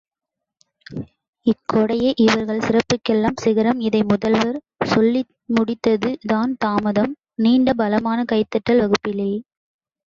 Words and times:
இக்கொடையே 1.45 2.11
இவர்கள் 2.17 2.63
சிறப்புக்கெல்லாம் 2.67 3.37
சிகரம் 3.43 3.79
இதை 3.79 4.01
முதல்வர், 4.03 4.57
சொல்லி 4.85 5.21
முடித்தது 5.49 6.11
தான் 6.27 6.53
தாமதம், 6.57 7.13
நீண்ட 7.43 7.73
பலமான 7.73 8.19
கைதட்டல் 8.31 8.83
வகுப்பிலே. 8.83 9.31